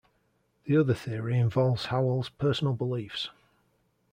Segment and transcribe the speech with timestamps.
[0.63, 3.29] The other theory involves Howell's personal beliefs.